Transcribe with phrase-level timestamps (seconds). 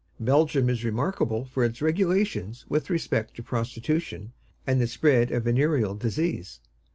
[0.19, 4.33] Belgium is remarkable for its regulations with respect to prostitution
[4.65, 6.59] and the spread of venereal disease.